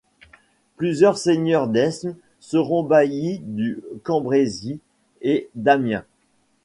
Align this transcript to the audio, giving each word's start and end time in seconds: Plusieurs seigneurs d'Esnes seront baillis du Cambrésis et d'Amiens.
Plusieurs 0.77 1.15
seigneurs 1.15 1.67
d'Esnes 1.67 2.17
seront 2.39 2.81
baillis 2.81 3.37
du 3.45 3.83
Cambrésis 4.03 4.79
et 5.21 5.47
d'Amiens. 5.53 6.05